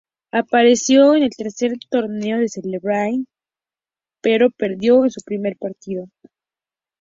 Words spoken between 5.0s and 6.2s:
en su primer partido.